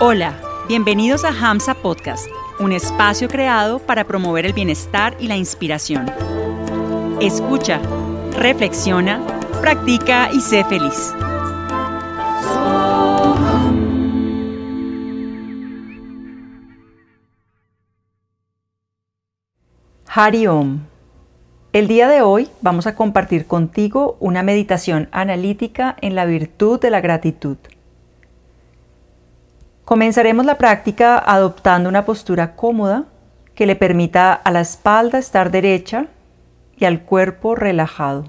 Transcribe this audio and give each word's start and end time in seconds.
Hola, 0.00 0.34
bienvenidos 0.66 1.24
a 1.24 1.28
Hamsa 1.28 1.74
Podcast, 1.74 2.26
un 2.58 2.72
espacio 2.72 3.28
creado 3.28 3.78
para 3.78 4.02
promover 4.02 4.44
el 4.44 4.52
bienestar 4.52 5.16
y 5.20 5.28
la 5.28 5.36
inspiración. 5.36 6.10
Escucha, 7.20 7.80
reflexiona, 8.36 9.24
practica 9.60 10.30
y 10.32 10.40
sé 10.40 10.64
feliz. 10.64 11.14
Hari 20.08 20.48
Om. 20.48 20.80
El 21.72 21.86
día 21.86 22.08
de 22.08 22.20
hoy 22.20 22.48
vamos 22.62 22.88
a 22.88 22.96
compartir 22.96 23.46
contigo 23.46 24.16
una 24.18 24.42
meditación 24.42 25.08
analítica 25.12 25.96
en 26.00 26.16
la 26.16 26.24
virtud 26.24 26.80
de 26.80 26.90
la 26.90 27.00
gratitud. 27.00 27.58
Comenzaremos 29.84 30.46
la 30.46 30.56
práctica 30.56 31.18
adoptando 31.18 31.90
una 31.90 32.06
postura 32.06 32.56
cómoda 32.56 33.04
que 33.54 33.66
le 33.66 33.76
permita 33.76 34.32
a 34.32 34.50
la 34.50 34.62
espalda 34.62 35.18
estar 35.18 35.50
derecha 35.50 36.06
y 36.78 36.86
al 36.86 37.02
cuerpo 37.02 37.54
relajado. 37.54 38.24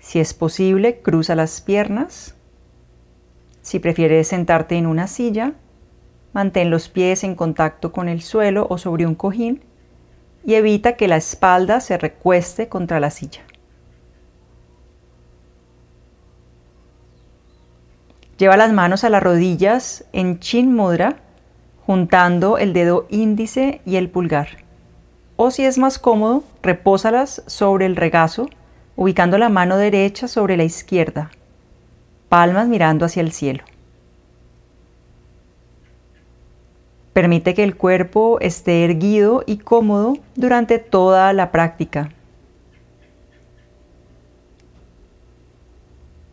Si 0.00 0.18
es 0.18 0.34
posible, 0.34 1.02
cruza 1.02 1.36
las 1.36 1.60
piernas. 1.60 2.34
Si 3.62 3.78
prefieres 3.78 4.26
sentarte 4.26 4.76
en 4.76 4.88
una 4.88 5.06
silla, 5.06 5.52
mantén 6.32 6.70
los 6.70 6.88
pies 6.88 7.22
en 7.22 7.36
contacto 7.36 7.92
con 7.92 8.08
el 8.08 8.22
suelo 8.22 8.66
o 8.68 8.76
sobre 8.76 9.06
un 9.06 9.14
cojín 9.14 9.62
y 10.44 10.54
evita 10.54 10.96
que 10.96 11.06
la 11.06 11.16
espalda 11.16 11.80
se 11.80 11.96
recueste 11.96 12.68
contra 12.68 12.98
la 12.98 13.10
silla. 13.10 13.42
Lleva 18.38 18.58
las 18.58 18.72
manos 18.72 19.02
a 19.02 19.10
las 19.10 19.22
rodillas 19.22 20.04
en 20.12 20.40
Chin 20.40 20.74
Mudra, 20.74 21.16
juntando 21.86 22.58
el 22.58 22.74
dedo 22.74 23.06
índice 23.08 23.80
y 23.86 23.96
el 23.96 24.10
pulgar. 24.10 24.48
O 25.36 25.50
si 25.50 25.64
es 25.64 25.78
más 25.78 25.98
cómodo, 25.98 26.44
repósalas 26.62 27.42
sobre 27.46 27.86
el 27.86 27.96
regazo, 27.96 28.50
ubicando 28.94 29.38
la 29.38 29.48
mano 29.48 29.78
derecha 29.78 30.28
sobre 30.28 30.56
la 30.58 30.64
izquierda, 30.64 31.30
palmas 32.28 32.68
mirando 32.68 33.06
hacia 33.06 33.22
el 33.22 33.32
cielo. 33.32 33.64
Permite 37.14 37.54
que 37.54 37.64
el 37.64 37.76
cuerpo 37.76 38.38
esté 38.40 38.84
erguido 38.84 39.44
y 39.46 39.56
cómodo 39.58 40.18
durante 40.34 40.78
toda 40.78 41.32
la 41.32 41.50
práctica. 41.52 42.10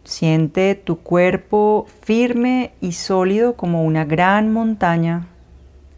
Siente 0.04 0.76
tu 0.76 1.00
cuerpo 1.00 1.86
firme 2.02 2.74
y 2.82 2.92
sólido 2.92 3.56
como 3.56 3.84
una 3.84 4.04
gran 4.04 4.52
montaña 4.52 5.28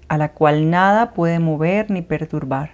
a 0.07 0.17
la 0.17 0.33
cual 0.33 0.69
nada 0.69 1.13
puede 1.13 1.39
mover 1.39 1.89
ni 1.89 2.03
perturbar. 2.03 2.69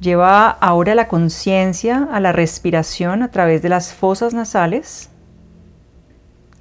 Lleva 0.00 0.50
ahora 0.50 0.96
la 0.96 1.06
conciencia 1.06 2.08
a 2.10 2.18
la 2.18 2.32
respiración 2.32 3.22
a 3.22 3.30
través 3.30 3.62
de 3.62 3.68
las 3.68 3.94
fosas 3.94 4.34
nasales 4.34 5.10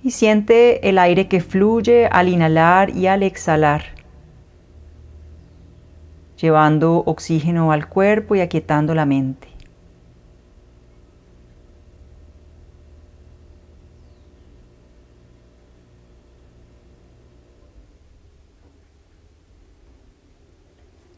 y 0.04 0.12
siente 0.12 0.88
el 0.88 1.00
aire 1.00 1.28
que 1.28 1.42
fluye 1.42 2.06
al 2.06 2.30
inhalar 2.30 2.92
y 2.92 3.08
al 3.08 3.24
exhalar 3.24 4.01
llevando 6.42 7.04
oxígeno 7.06 7.72
al 7.72 7.88
cuerpo 7.88 8.36
y 8.36 8.42
aquietando 8.42 8.96
la 8.96 9.06
mente. 9.06 9.48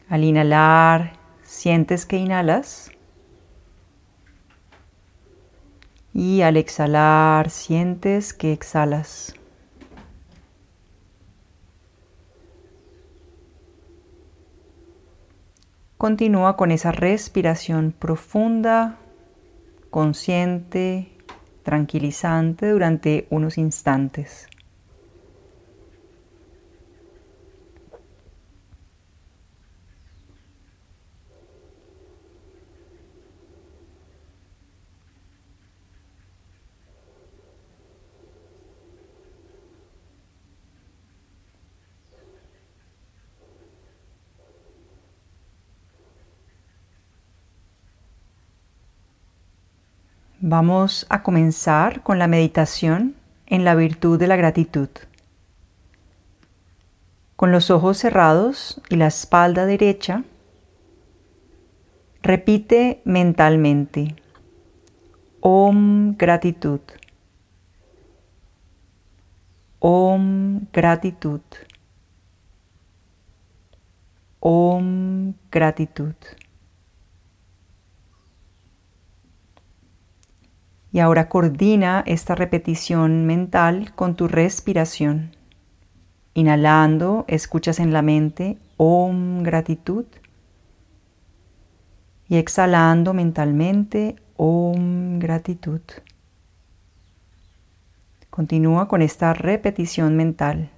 Al 0.08 0.22
inhalar, 0.22 1.14
sientes 1.42 2.04
que 2.06 2.18
inhalas. 2.18 2.90
Y 6.12 6.42
al 6.42 6.56
exhalar, 6.56 7.50
sientes 7.50 8.32
que 8.34 8.52
exhalas. 8.52 9.34
Continúa 16.04 16.54
con 16.58 16.70
esa 16.70 16.92
respiración 16.92 17.94
profunda, 17.98 18.98
consciente, 19.88 21.08
tranquilizante 21.62 22.68
durante 22.68 23.26
unos 23.30 23.56
instantes. 23.56 24.46
Vamos 50.46 51.06
a 51.08 51.22
comenzar 51.22 52.02
con 52.02 52.18
la 52.18 52.26
meditación 52.26 53.14
en 53.46 53.64
la 53.64 53.74
virtud 53.74 54.18
de 54.18 54.26
la 54.26 54.36
gratitud. 54.36 54.90
Con 57.34 57.50
los 57.50 57.70
ojos 57.70 57.96
cerrados 57.96 58.78
y 58.90 58.96
la 58.96 59.06
espalda 59.06 59.64
derecha, 59.64 60.22
repite 62.20 63.00
mentalmente 63.06 64.16
Om 65.40 66.14
gratitud. 66.18 66.80
Om 69.78 70.66
gratitud. 70.70 71.40
Om 74.40 75.32
gratitud. 75.50 76.16
Y 80.94 81.00
ahora 81.00 81.28
coordina 81.28 82.04
esta 82.06 82.36
repetición 82.36 83.26
mental 83.26 83.92
con 83.96 84.14
tu 84.14 84.28
respiración. 84.28 85.34
Inhalando, 86.34 87.24
escuchas 87.26 87.80
en 87.80 87.92
la 87.92 88.00
mente 88.00 88.58
Om 88.76 89.42
gratitud. 89.42 90.04
Y 92.28 92.36
exhalando 92.36 93.12
mentalmente 93.12 94.14
Om 94.36 95.18
gratitud. 95.18 95.80
Continúa 98.30 98.86
con 98.86 99.02
esta 99.02 99.34
repetición 99.34 100.14
mental. 100.14 100.70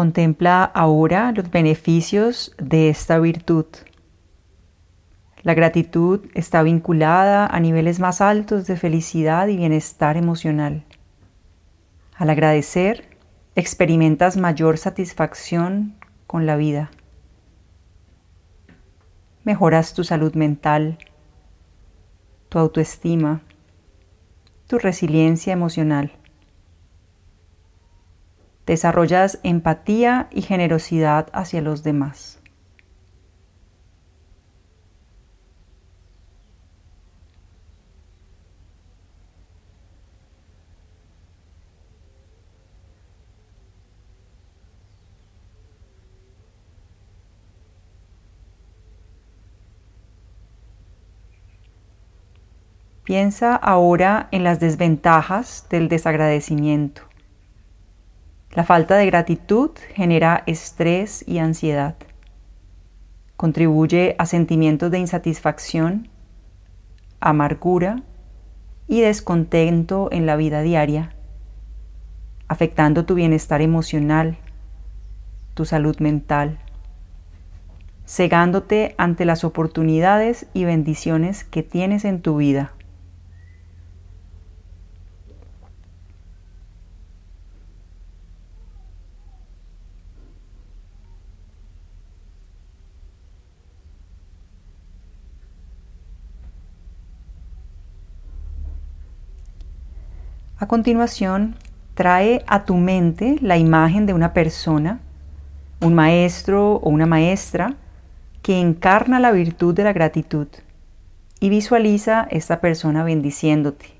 Contempla 0.00 0.64
ahora 0.64 1.30
los 1.30 1.50
beneficios 1.50 2.54
de 2.56 2.88
esta 2.88 3.18
virtud. 3.18 3.66
La 5.42 5.52
gratitud 5.52 6.24
está 6.32 6.62
vinculada 6.62 7.44
a 7.46 7.60
niveles 7.60 8.00
más 8.00 8.22
altos 8.22 8.66
de 8.66 8.78
felicidad 8.78 9.48
y 9.48 9.58
bienestar 9.58 10.16
emocional. 10.16 10.86
Al 12.14 12.30
agradecer, 12.30 13.14
experimentas 13.56 14.38
mayor 14.38 14.78
satisfacción 14.78 15.96
con 16.26 16.46
la 16.46 16.56
vida. 16.56 16.90
Mejoras 19.44 19.92
tu 19.92 20.02
salud 20.02 20.34
mental, 20.34 20.96
tu 22.48 22.58
autoestima, 22.58 23.42
tu 24.66 24.78
resiliencia 24.78 25.52
emocional. 25.52 26.10
Desarrollas 28.70 29.40
empatía 29.42 30.28
y 30.30 30.42
generosidad 30.42 31.26
hacia 31.32 31.60
los 31.60 31.82
demás. 31.82 32.40
Piensa 53.02 53.56
ahora 53.56 54.28
en 54.30 54.44
las 54.44 54.60
desventajas 54.60 55.66
del 55.68 55.88
desagradecimiento. 55.88 57.09
La 58.52 58.64
falta 58.64 58.96
de 58.96 59.06
gratitud 59.06 59.70
genera 59.94 60.42
estrés 60.46 61.24
y 61.28 61.38
ansiedad. 61.38 61.94
Contribuye 63.36 64.16
a 64.18 64.26
sentimientos 64.26 64.90
de 64.90 64.98
insatisfacción, 64.98 66.08
amargura 67.20 68.02
y 68.88 69.02
descontento 69.02 70.08
en 70.10 70.26
la 70.26 70.34
vida 70.34 70.62
diaria, 70.62 71.14
afectando 72.48 73.04
tu 73.04 73.14
bienestar 73.14 73.62
emocional, 73.62 74.36
tu 75.54 75.64
salud 75.64 75.96
mental, 76.00 76.58
cegándote 78.04 78.96
ante 78.98 79.24
las 79.26 79.44
oportunidades 79.44 80.46
y 80.54 80.64
bendiciones 80.64 81.44
que 81.44 81.62
tienes 81.62 82.04
en 82.04 82.20
tu 82.20 82.38
vida. 82.38 82.72
A 100.60 100.66
continuación, 100.66 101.56
trae 101.94 102.44
a 102.46 102.66
tu 102.66 102.76
mente 102.76 103.38
la 103.40 103.56
imagen 103.56 104.04
de 104.04 104.12
una 104.12 104.34
persona, 104.34 105.00
un 105.80 105.94
maestro 105.94 106.74
o 106.74 106.90
una 106.90 107.06
maestra 107.06 107.76
que 108.42 108.60
encarna 108.60 109.20
la 109.20 109.32
virtud 109.32 109.72
de 109.74 109.84
la 109.84 109.94
gratitud 109.94 110.48
y 111.40 111.48
visualiza 111.48 112.28
esta 112.30 112.60
persona 112.60 113.04
bendiciéndote. 113.04 113.99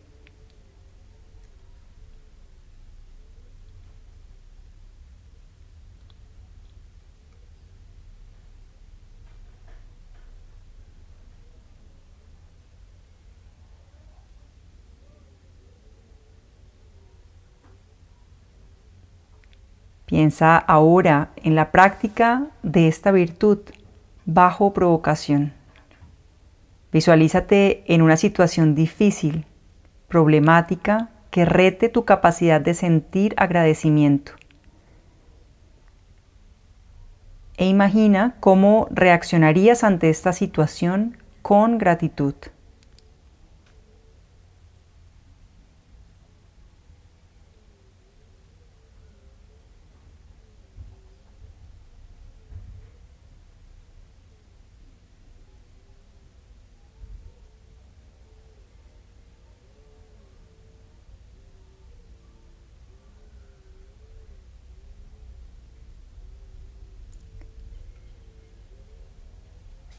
Piensa 20.20 20.58
ahora 20.58 21.30
en 21.36 21.54
la 21.54 21.70
práctica 21.70 22.48
de 22.62 22.88
esta 22.88 23.10
virtud 23.10 23.60
bajo 24.26 24.74
provocación. 24.74 25.54
Visualízate 26.92 27.84
en 27.86 28.02
una 28.02 28.18
situación 28.18 28.74
difícil, 28.74 29.46
problemática, 30.08 31.08
que 31.30 31.46
rete 31.46 31.88
tu 31.88 32.04
capacidad 32.04 32.60
de 32.60 32.74
sentir 32.74 33.32
agradecimiento. 33.38 34.32
E 37.56 37.64
imagina 37.64 38.36
cómo 38.40 38.88
reaccionarías 38.90 39.84
ante 39.84 40.10
esta 40.10 40.34
situación 40.34 41.16
con 41.40 41.78
gratitud. 41.78 42.34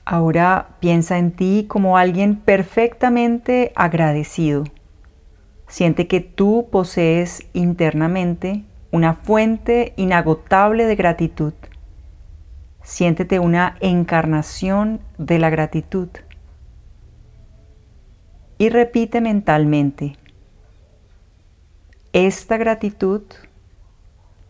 Ahora 0.06 0.75
piensa 0.80 1.18
en 1.18 1.31
ti 1.31 1.65
como 1.68 1.98
alguien 1.98 2.36
perfectamente 2.36 3.71
agradecido. 3.75 4.63
Siente 5.68 6.07
que 6.07 6.19
tú 6.19 6.68
posees 6.71 7.48
internamente 7.53 8.65
una 8.92 9.13
fuente 9.13 9.94
inagotable 9.95 10.86
de 10.86 10.95
gratitud. 10.95 11.53
Siéntete 12.83 13.39
una 13.39 13.77
encarnación 13.80 15.01
de 15.18 15.39
la 15.39 15.50
gratitud. 15.50 16.09
Y 18.57 18.69
repite 18.69 19.21
mentalmente, 19.21 20.18
esta 22.13 22.57
gratitud, 22.57 23.21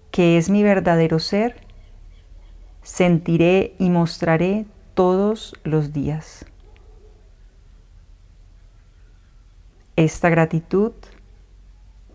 que 0.09 0.37
es 0.37 0.49
mi 0.49 0.63
verdadero 0.63 1.19
ser, 1.19 1.55
sentiré 2.81 3.75
y 3.77 3.89
mostraré 3.89 4.65
todos 5.01 5.55
los 5.63 5.93
días. 5.93 6.45
Esta 9.95 10.29
gratitud, 10.29 10.91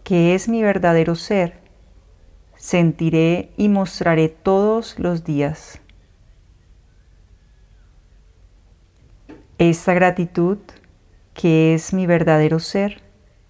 que 0.05 0.37
es 0.37 0.49
mi 0.49 0.63
verdadero 0.63 1.17
ser, 1.17 1.59
sentiré 2.55 3.51
y 3.57 3.69
mostraré 3.69 4.29
todos 4.29 5.01
los 5.01 5.25
días. 5.25 5.81
Esta 9.59 9.93
gratitud, 9.93 10.59
que 11.35 11.75
es 11.75 11.93
mi 11.93 12.07
verdadero 12.07 12.61
ser, 12.61 13.03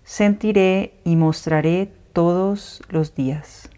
sentiré 0.02 0.94
y 1.04 1.14
mostraré 1.16 1.92
todos 2.14 2.80
los 2.88 3.14
días. 3.14 3.68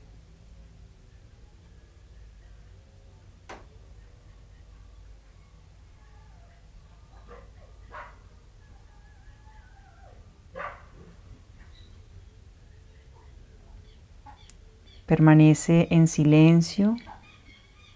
Permanece 15.09 15.89
en 15.91 16.07
silencio 16.07 16.95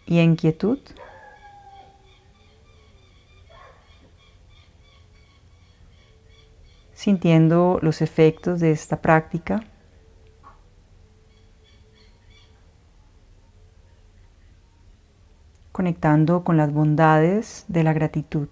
y 0.06 0.20
en 0.20 0.34
quietud. 0.34 0.78
Sintiendo 6.94 7.78
los 7.82 8.00
efectos 8.00 8.60
de 8.60 8.72
esta 8.72 9.02
práctica. 9.02 9.62
Conectando 15.70 16.44
con 16.44 16.56
las 16.56 16.72
bondades 16.72 17.66
de 17.68 17.84
la 17.84 17.92
gratitud. 17.92 18.48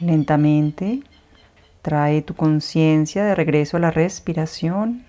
Lentamente 0.00 1.02
trae 1.82 2.22
tu 2.22 2.34
conciencia 2.34 3.22
de 3.24 3.34
regreso 3.34 3.76
a 3.76 3.80
la 3.80 3.90
respiración. 3.90 5.04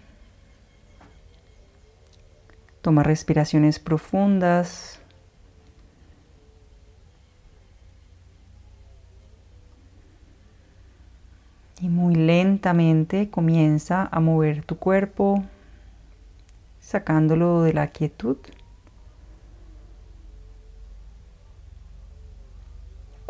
Toma 2.82 3.04
respiraciones 3.04 3.80
profundas. 3.80 5.00
Y 11.80 11.88
muy 11.88 12.16
lentamente 12.16 13.30
comienza 13.30 14.08
a 14.12 14.20
mover 14.20 14.64
tu 14.64 14.78
cuerpo, 14.78 15.44
sacándolo 16.80 17.64
de 17.64 17.74
la 17.74 17.88
quietud. 17.88 18.38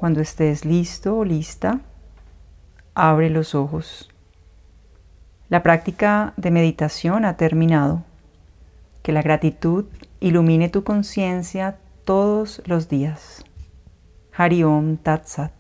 Cuando 0.01 0.19
estés 0.19 0.65
listo 0.65 1.15
o 1.15 1.23
lista, 1.23 1.81
abre 2.95 3.29
los 3.29 3.53
ojos. 3.53 4.09
La 5.47 5.61
práctica 5.61 6.33
de 6.37 6.49
meditación 6.49 7.23
ha 7.23 7.37
terminado. 7.37 8.01
Que 9.03 9.11
la 9.11 9.21
gratitud 9.21 9.85
ilumine 10.19 10.69
tu 10.69 10.83
conciencia 10.83 11.77
todos 12.03 12.63
los 12.65 12.89
días. 12.89 13.45
Hari 14.35 14.63
Om 14.63 14.97
Tat 14.97 15.27
Sat. 15.27 15.51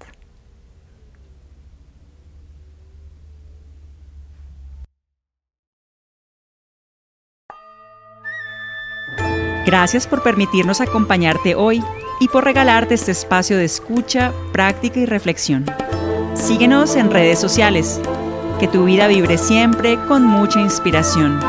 Gracias 9.67 10.07
por 10.07 10.23
permitirnos 10.23 10.81
acompañarte 10.81 11.53
hoy 11.53 11.83
y 12.21 12.27
por 12.27 12.43
regalarte 12.43 12.93
este 12.93 13.11
espacio 13.11 13.57
de 13.57 13.65
escucha, 13.65 14.31
práctica 14.53 14.99
y 14.99 15.07
reflexión. 15.07 15.65
Síguenos 16.35 16.95
en 16.95 17.09
redes 17.09 17.39
sociales. 17.39 17.99
Que 18.59 18.67
tu 18.67 18.85
vida 18.85 19.07
vibre 19.07 19.39
siempre 19.39 19.97
con 20.07 20.23
mucha 20.23 20.61
inspiración. 20.61 21.39